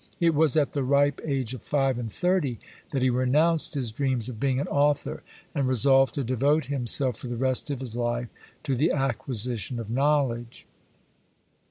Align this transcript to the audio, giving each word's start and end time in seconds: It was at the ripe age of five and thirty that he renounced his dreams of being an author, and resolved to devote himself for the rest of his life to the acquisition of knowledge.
It 0.19 0.33
was 0.33 0.57
at 0.57 0.73
the 0.73 0.81
ripe 0.83 1.21
age 1.23 1.53
of 1.53 1.61
five 1.61 1.99
and 1.99 2.11
thirty 2.11 2.57
that 2.89 3.03
he 3.03 3.11
renounced 3.11 3.75
his 3.75 3.91
dreams 3.91 4.29
of 4.29 4.39
being 4.39 4.59
an 4.59 4.65
author, 4.67 5.21
and 5.53 5.67
resolved 5.67 6.15
to 6.15 6.23
devote 6.23 6.65
himself 6.65 7.17
for 7.17 7.27
the 7.27 7.35
rest 7.37 7.69
of 7.69 7.81
his 7.81 7.95
life 7.95 8.29
to 8.63 8.73
the 8.73 8.89
acquisition 8.91 9.77
of 9.79 9.91
knowledge. 9.91 10.65